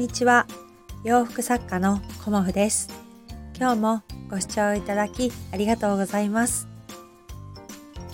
[0.00, 0.46] にちは。
[1.04, 2.88] 洋服作家のコモフです。
[3.54, 6.66] 今日もご視聴いただきありがとうございます。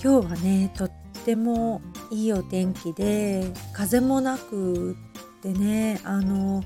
[0.02, 0.92] 今日はねとっ
[1.24, 6.64] てもいいお天気で風もなくってねあの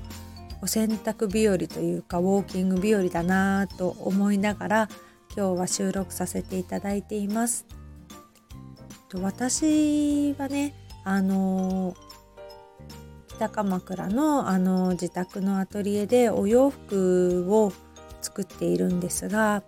[0.59, 4.89] お洗濯日和というかウォーキング日和だなと思いながら
[5.37, 7.67] 今日は収録させていただいています。
[9.13, 11.93] 私はねあの
[13.41, 17.73] 北鎌倉のあの自宅のアトリエでお洋服を
[18.21, 19.63] 作っているんですが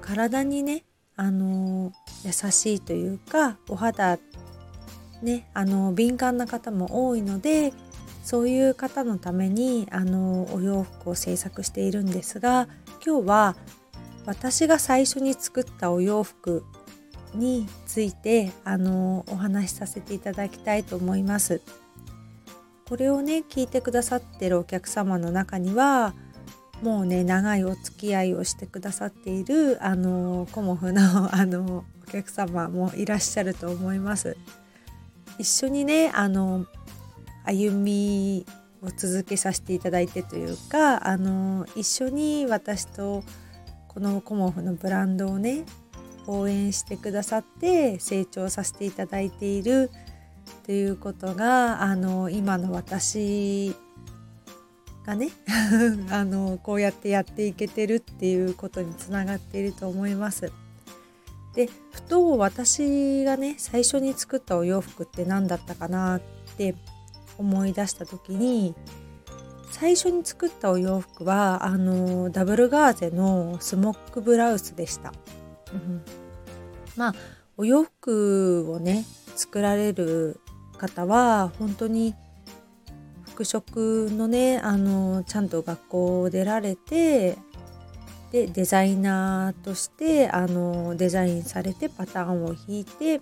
[0.00, 0.82] 体にね
[1.14, 1.92] あの
[2.24, 4.18] 優しいというかお肌
[5.22, 7.72] ねあの敏感な方も多いので
[8.24, 12.66] そういう方のためにあのお洋服を制作しているんですが
[13.06, 13.56] 今日は
[14.26, 16.64] 私が最初に作ったお洋服
[17.34, 21.60] についてあのお話しさせていただきたいと思います。
[22.88, 26.14] これをね聞いてくださってるお客様の中には
[26.82, 31.02] もうね長いお付き合いをしてくださっているあのコモフの
[31.34, 34.36] あのお客様もいらっしゃると思います。
[35.38, 36.66] 一緒にねあの
[37.44, 38.46] 歩み
[38.82, 43.22] を続けさせていただいてというかあの一緒に私と
[43.86, 45.64] このコモフのブランドをね
[46.26, 49.90] 応援してくださって成長させていただいている
[50.68, 53.74] っていうことがあの今の私
[55.06, 55.30] がね
[56.12, 60.52] あのこうやってやっていけてるっていうことにつながっていると思います。
[61.54, 66.20] でふと私がね最初に作ったお洋服って何だったかなっ
[66.58, 66.74] て
[67.38, 68.74] 思い出した時に
[69.70, 75.14] 最初に作ったお洋服はあのダブルガーゼのスモックブラウスでした。
[75.72, 76.02] うん、
[76.94, 77.14] まあ
[77.56, 80.38] お洋服をね作られる
[80.78, 82.14] 方は本当に
[83.26, 87.36] 服飾のねあのちゃんと学校を出られて
[88.32, 93.20] でデザイナーとしてあのデザインされてパターンを引いてっ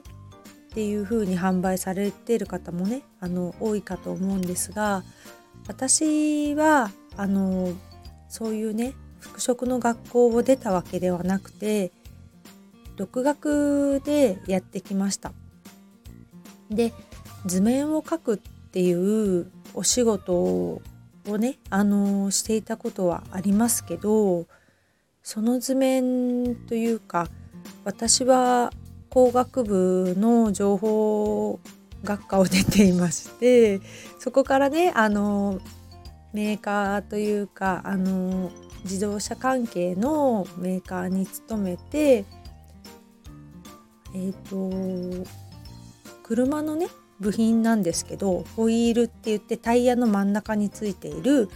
[0.75, 5.04] ていう風に販売されてる方もねあの多いかと思うんですが
[5.69, 7.72] 私はあの
[8.28, 11.92] そういうね服飾の学校を出たわけではなくて
[12.97, 15.32] 独学でやってきました。
[16.70, 16.92] で
[17.46, 20.82] 図面を描くっていうお仕事を
[21.26, 24.46] ねあのしていたことはありますけど
[25.22, 27.28] その図面というか
[27.84, 28.72] 私は
[29.08, 31.58] 工学部の情報
[32.04, 33.80] 学科を出ていまして
[34.18, 35.60] そこからねあの
[36.32, 38.50] メーカーというかあの
[38.84, 42.24] 自動車関係のメーカーに勤めて
[44.14, 45.26] えっ、ー、と
[46.22, 46.88] 車のね
[47.21, 51.49] 部品なんですけどホイールって言ってタイヤの真ん中についている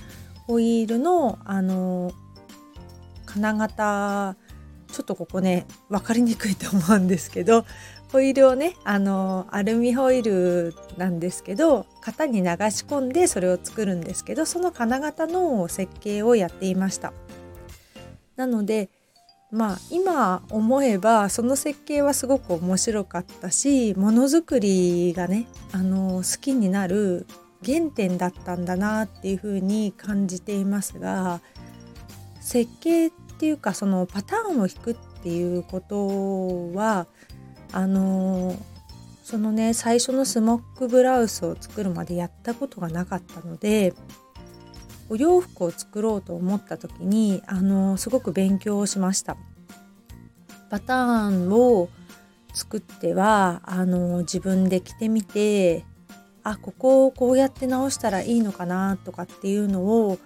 [0.46, 2.12] ホイールのあの
[3.26, 4.36] 金型
[4.90, 7.64] ちょっとここね分かりにくいと思うんですけど
[8.10, 17.12] ホイールをねあのアルミホイールなんですけど型に流し込んでそれを作るんですけどその金型の設計をやっていました。
[18.36, 18.88] なので
[19.50, 27.26] まあ今思えばその設計はすごく面白かったしものづくりがねあの好きになる
[27.64, 31.40] 原点だったんだなっていうふうに感じていますが
[32.40, 37.06] 設計っていうかそのパターンを引くっていうことは
[37.72, 38.56] あの
[39.24, 43.94] そのね最初のスモックブラウスを作るまでやったことがなかったので
[45.10, 49.36] お洋服を作ろうと思った時にあのすごく勉強をしました
[50.70, 51.88] パターンを
[52.54, 55.84] 作ってはあの自分で着てみて
[56.42, 60.18] あここをこうやって直したらいいのかなとかっていうのを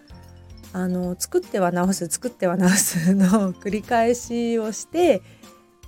[0.73, 5.23] あの作っては直す作っては直すの繰り返しをして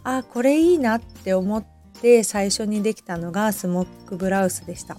[0.04, 1.64] あこれいいなって思っ
[2.00, 4.96] て最初にできたのがスモックブラウスでした。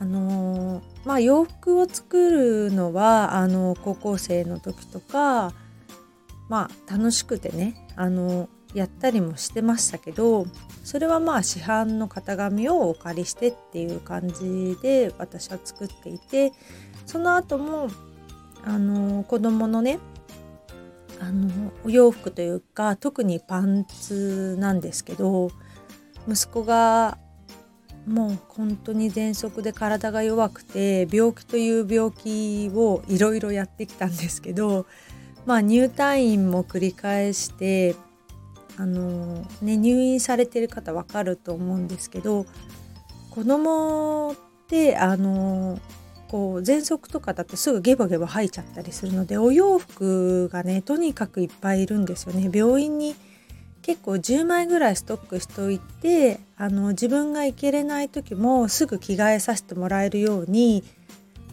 [0.00, 5.52] あのまあ洋服を作るのはあの高校生の時とか
[6.48, 10.46] まあ楽しくてねあのやったりもしてましたけど
[10.84, 16.52] それはまあ市販の型紙をお借りしてっていう感じで私は作っていて
[17.04, 17.88] その後も
[18.64, 19.98] あの子供のね
[21.20, 25.50] あのお洋服というか特にパンツなんですけど
[26.26, 27.18] 息子が
[28.06, 34.86] もう本当に喘息で体が弱くて病気という病気をいろいろやってきたんですけど
[35.46, 37.94] まあ入退院も繰り返して
[38.76, 42.46] あの、ね、入院されてる方わかると思うんですけど
[43.30, 44.36] 子供っ
[44.66, 45.78] てあの
[46.28, 52.50] こう喘息とかだとすぐゲバゲバ吐いちゃったりするのでお洋服がねとにかくいっぱいいるんですよね。
[52.52, 53.14] 病院に
[53.90, 60.84] 結構10枚ぐらいストックしといてあの自分が行けれない時もすぐ着替えさせてもらえるように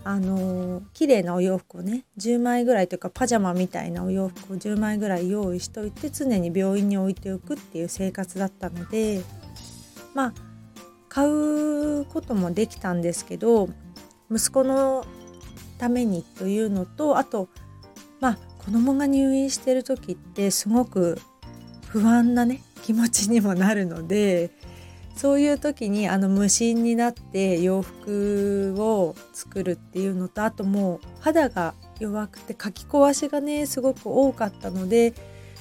[0.03, 9.23] あの綺麗なお洋服をね10枚ぐらいというかパジャマみたいなお洋服を10枚ぐらい用意しといて常に病院に置いておくっていう生活だったので
[10.13, 10.33] まあ
[11.09, 13.67] 買うこともできたんですけど
[14.29, 15.07] 息子の
[15.79, 17.49] ためにというのとあと
[18.19, 21.19] まあ子供が入院してる時ってすごく
[21.99, 24.51] 不安なね気持ちにもなるので
[25.15, 35.15] そういう時にあの無心になって洋服を作るっていうのとあともう肌が弱くて書き壊しがねすごく多かったので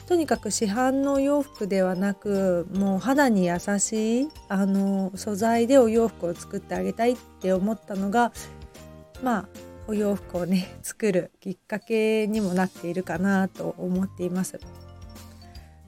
[0.06, 8.32] とにかく市販のお洋服ではなくもう肌に優しいあの素材でお洋服を作ってあげたいって思ったのが
[9.22, 9.48] まあ
[9.88, 14.60] お洋服をね作るきっかけにもなっているかなと思っています。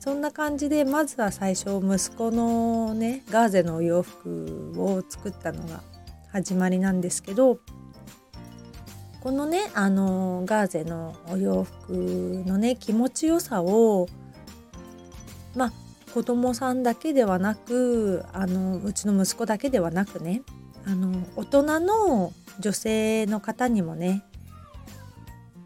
[0.09, 5.83] そんな感じでまずは最初息子のねガーゼのお洋服を作ったのが
[6.33, 7.59] 始まりなんですけど
[9.21, 11.93] このねあのガーゼのお洋服
[12.47, 14.09] のね気持ちよさを
[15.55, 15.73] まあ
[16.15, 20.41] 子供さんだけではなくあのうちの息子だけではなくね
[20.87, 24.25] あの大人の女性の方にもね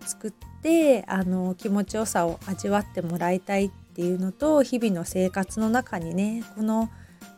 [0.00, 6.89] 作ってあの気持ちよさを味わってもらいたいっっていうのと日々の生活の中にねこの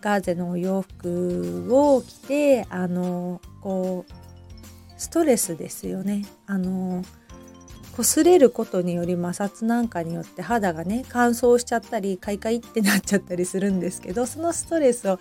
[0.00, 4.12] ガーゼのお洋服を着てあのこう
[4.96, 6.24] ストレスですよね。
[6.46, 7.02] あの
[7.96, 15.20] 擦れることにより摩擦なんかによって肌がね乾燥しちゃったりカイカイってなっちゃったりするんですけどそのストレスを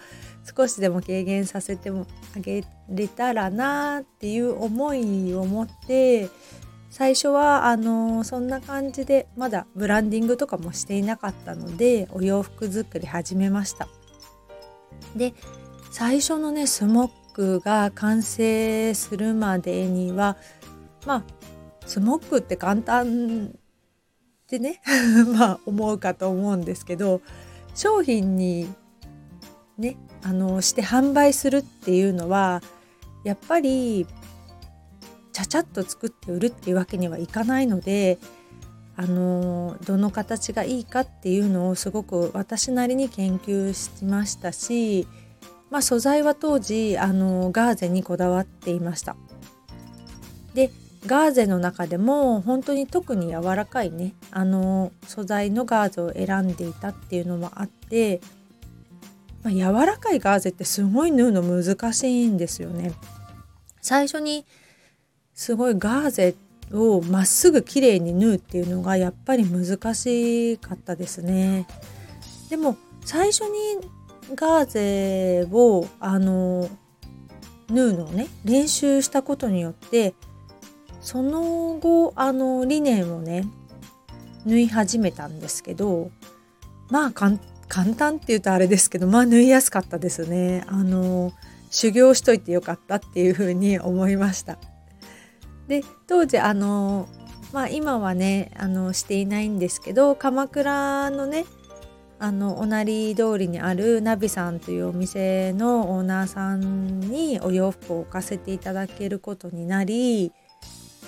[0.57, 6.30] 少しでも軽減させてもあげれたらなっていう思いを持って
[6.94, 13.88] 最初はあのそんな感じでまだブランディングとかもしていなかったのでお洋服作り始めました。
[15.16, 15.34] で
[15.90, 20.38] 最初のねスモックが完成するまでには
[21.07, 21.24] まあ
[21.88, 24.80] スモックって簡単ってね
[25.36, 27.22] まあ思うかと思うんですけど
[27.74, 28.72] 商品に
[29.80, 32.62] ねあのして販売するっていうのは
[33.24, 34.06] やっぱり
[35.33, 38.19] ちゃちゃっと作って売るっていうわけにはいかないので
[38.95, 45.07] あのどの形がいいかっていうのをすごく私なりに研究しましたし、
[45.71, 49.15] まあ、素材は当時あのガーゼにこだわっていました。
[50.53, 50.69] で
[51.07, 58.21] ガーゼの中でも本当に特に柔らかいねあの素材のガーゼを選んでいたっていうのもあって、
[59.41, 62.94] まあ、柔らかいガーゼってすごい縫うの難しいんですよね。
[63.81, 64.45] 最初に
[65.33, 66.35] すごいガーゼ
[66.71, 71.68] をまっすぐ綺麗に縫うっていうのがやっぱり難しかったですね。
[72.50, 73.57] でも最初に
[74.35, 76.69] ガーゼをあの
[77.69, 80.13] 縫うのをね練習したことによって
[81.01, 83.45] その後あのリネンをね
[84.45, 86.12] 縫い始めたんですけど
[86.89, 87.38] まあ簡
[87.95, 90.63] 単って言うとあれですけどまあ縫いやすかったですね。
[90.68, 91.33] あの
[91.69, 94.57] 修行しといてよかったっていうふうに思いました。
[95.73, 97.07] で当時あの
[97.51, 101.45] まあ今はねあのしていないんですけど鎌倉のね
[102.19, 110.31] あのおなり通りにあるナビさんというお店のオーナーさんにお洋服を置かせていただけることになり、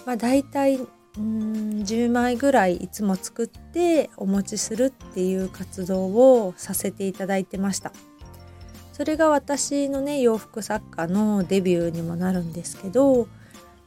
[0.07, 7.91] まあ、大体うん10枚ぐらいいつも作ってお持ちするっていう活動をさせていただいてました。
[8.93, 13.27] それが私のね洋服作家のデビューにもなるんですけど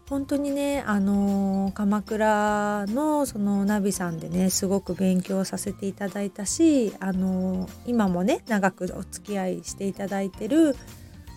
[0.09, 10.75] 本当にねあの鎌倉のそのナビさんでねすごく勉強させていただいたしあの今もね長くお付き合いしていただいてる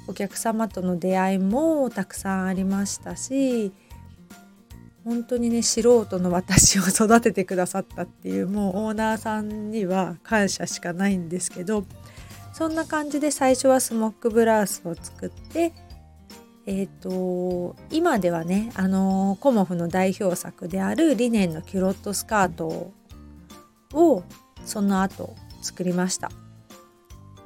[0.08, 3.74] お客様との出会いもたくさんありましたし
[5.04, 11.86] 本当にね素人の私を育ててくださったっていうもうオーナーさんには感謝しかないんですけど
[12.54, 15.74] そんな感じで最初はスモックブラウスを作って
[16.68, 22.92] えーと、今ではねあのコモフの代表作であるリネンのキュロットスカート
[23.94, 24.24] を
[24.64, 26.32] その後作りました。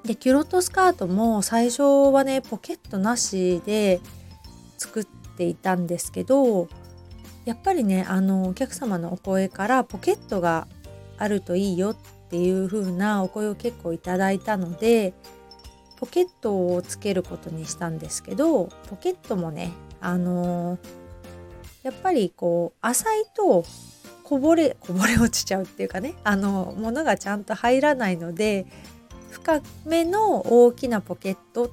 [0.03, 3.99] でキュロットスカートも最初はねポケットなしで
[4.77, 5.05] 作っ
[5.35, 6.67] ていたんですけど
[7.45, 10.67] やっぱりねあのお客様のお声からポケットが
[11.17, 11.95] あるといいよっ
[12.29, 15.13] ていう風なお声を結構いただいたので
[16.05, 20.77] ポケットをつけることにしたんですけどポケットもねあの
[21.81, 23.65] やっぱりこう浅いと
[24.23, 28.67] こぼれこぼれ落ちちゃうっていうかねあの物がちゃんと入らないので
[29.31, 31.71] 深めの大きなポケット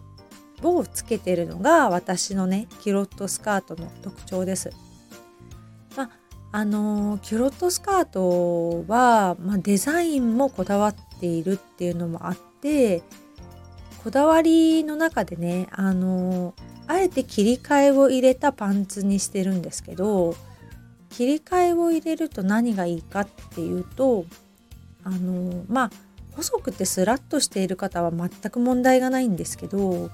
[0.62, 4.70] をつけてるのが私のねキュロットスカートの特徴です。
[5.94, 6.10] まあ
[6.54, 13.02] あのキュロットスカートは、まあ、デザインもこだわっているっていうのもあって
[14.02, 16.54] こだわりの中でねあの
[16.86, 20.34] あえて切り替えを入れたパンツにしてるんですけど
[21.10, 24.24] 切り替えを入れると何がいいかっていうと
[25.04, 25.90] あのまあ
[26.32, 30.10] 細くてスラッとしている方は全く問題がないんですけど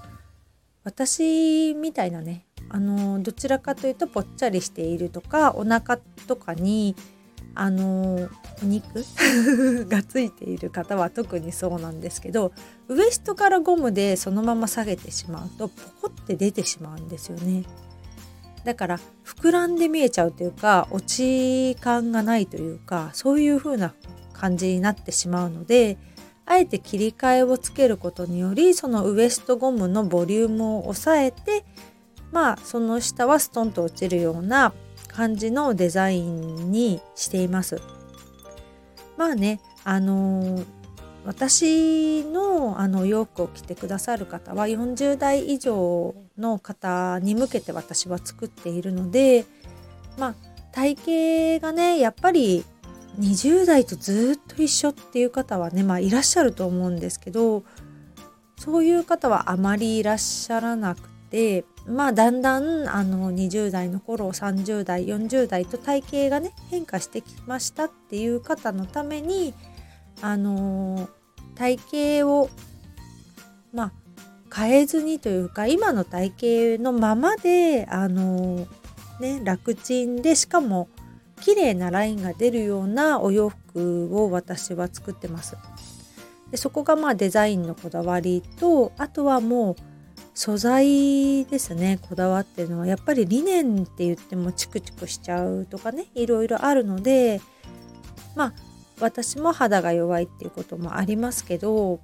[0.84, 6.94] 私みたいなねあのどちらかというとぽっちゃりしているとかお腹とかに
[7.60, 8.28] あの
[8.62, 9.04] お肉？
[9.88, 12.52] がついている方は特にそうなんですけど
[12.88, 17.64] ウエストからゴムでそのまま下げてしまうとポコって出てしまうんですよね。
[18.64, 23.94] だから膨らんで見えちゃうというか落ち感がないというかそういう風な
[24.32, 25.96] 感じになってしまうので
[26.46, 31.64] あえて切り替えをつけることによりそのウエストゴムのボリュームを抑えて
[32.30, 34.72] まあその下はストンと落ちるような
[35.18, 37.82] 感じのデザインにしています。
[39.16, 40.66] まあねあのー、
[41.24, 49.44] 私のあの洋服を着てくださる方は40代以上の方に向けて私は作っているので
[50.18, 50.34] まあ
[50.70, 52.64] 体型がねやっぱり
[53.18, 57.64] 20代とずっと一緒っていう方はねまあいらっしゃると思うんですけど
[58.56, 69.54] そういう方はあまりいらっしゃらなくてまあだんだんあの20代の頃30代40代と体型がね変化してきましたっていう方のために
[70.20, 71.08] あの
[71.54, 71.78] 体
[72.22, 72.50] 型を
[73.72, 73.92] まあ
[74.54, 78.66] 変えずにというか今の体型のままであの
[79.20, 80.88] ね楽ちんでしかも
[81.40, 85.56] 綺麗なラインが出るようなお洋服を私は作ってます。
[86.50, 89.76] でそこがまあデザインのこだわりとあとはもう
[90.38, 97.40] 素材ですねこだわってるのはやっぱりリネンって言ってもチクチクしちゃうとかねいろいろあるので
[98.36, 98.52] まあ
[99.00, 101.98] 私も肌が弱いっていうこともありますけど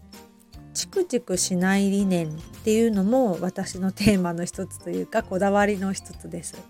[0.74, 2.32] チクチクしない理念っ
[2.64, 6.60] ていうのも私のテーマの一つというかこだわりの一つです。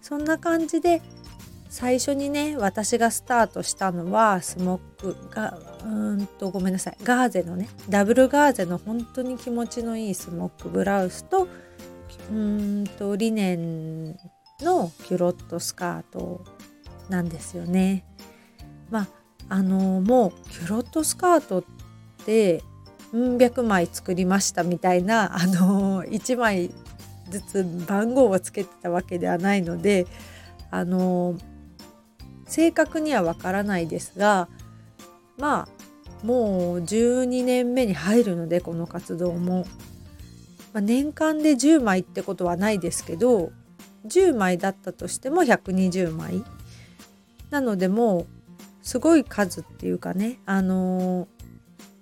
[0.00, 1.02] そんな感じで
[1.70, 11.46] 最初にね私がスタートしたのはスモックがうんとごめんなさいガーゼのねダブルガーゼの本当に気持ちのいいスモックブラウスと
[12.30, 14.16] うんとリネン
[14.60, 16.44] のキュロットスカート
[17.08, 18.04] なんですよね。
[18.90, 19.08] まあ
[19.48, 21.64] あのもうキュロットスカートっ
[22.24, 22.62] て
[23.12, 26.70] うん百枚作りましたみたいなあの1枚
[27.28, 30.06] ずつ番号をつけてたわけではないので
[30.72, 31.36] あの
[32.50, 34.48] 正確にはわからないですが
[35.38, 35.68] ま
[36.22, 39.66] あもう12年目に入るのでこの活動も、
[40.74, 43.52] まあ、年間で10枚ってことはないですけど
[44.06, 46.44] 10枚だったとしても120枚
[47.50, 48.26] なのでもう
[48.82, 51.26] すごい数っていうかねあのー、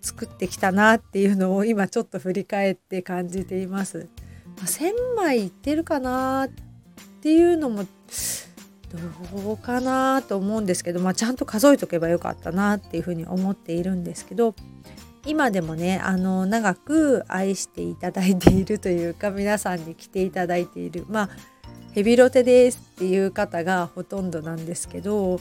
[0.01, 4.09] 作ってきたなっていうのを今ちょっと振り返って感じています。
[4.57, 6.49] まあ、1,000枚いってるかなっ
[7.21, 7.85] ていうのも
[8.97, 14.55] どうかなと思うんですけど、まあ、ちゃんと数えとけばよかったなっていうふうに思っているんですけど
[15.27, 21.31] 今でもねあの長く愛していただいているというか皆さんに来ていただいているまあ
[21.93, 25.41] ヘビロテですっていう方がほとんどなんですけど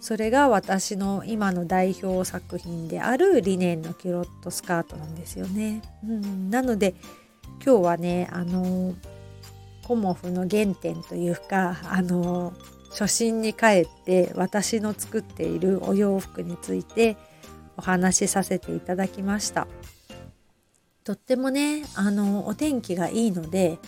[0.00, 5.80] それが私の今の代表作品であるリネンのキュロットスカートなんですよね。
[6.04, 6.94] うん、なので
[7.64, 8.94] 今日はねあの
[9.86, 12.52] コモフの原点というかあの
[12.90, 17.16] 初心に帰って私の作っているお洋服について
[17.76, 19.66] お話しさせていただきました。
[21.02, 23.78] とってもねあのお天気がいいので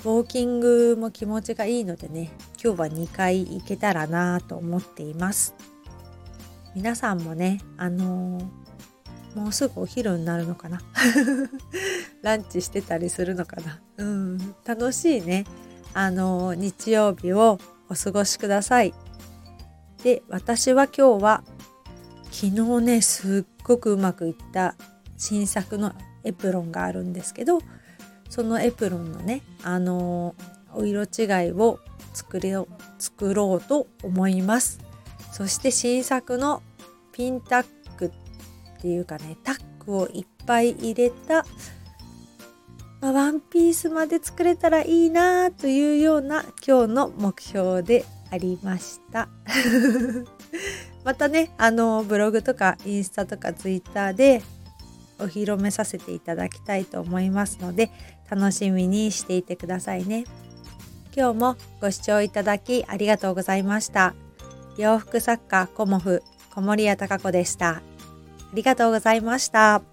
[0.00, 2.30] ウォーキングも気持ちがいいのでね
[2.62, 5.54] 今日は2回行けたらなと思っています。
[6.74, 8.40] 皆さんもねあの
[9.34, 10.80] もうすぐお昼になるのかな？
[12.22, 13.80] ランチしてたりするのかな？
[13.98, 14.54] うん。
[14.64, 15.44] 楽しいね。
[15.94, 17.58] あの日曜日を
[17.88, 18.94] お過ごしください。
[20.02, 21.44] で私は今日は
[22.30, 22.46] 昨
[22.78, 24.74] 日ねすっごくうまくいった
[25.16, 25.92] 新作の
[26.24, 27.60] エプロンがあるんですけど
[28.28, 30.34] そのエプロンのねあの
[30.72, 31.80] お色違いを
[32.14, 32.54] 作れ
[32.98, 34.80] 作ろうと思います。
[35.32, 36.62] そして新作の
[37.12, 37.79] ピンタック
[38.80, 41.44] っていうかねタックをいっぱい入れた
[43.00, 49.28] まあ、ワンピースまで作れたらいいなというような今日の目標でありました。
[51.02, 54.42] またね、あの、ブログとかインスタとかツイッターで
[55.18, 57.90] お披露目させていただきたいと思いますので、
[58.30, 60.24] 楽しみにしていてくださいね。
[61.16, 64.14] 今日もご視聴いただきありがとうございました。
[64.76, 66.22] 洋服作家コモフ
[66.54, 67.89] 小森屋隆子でした。
[68.52, 69.89] ありがとうございました。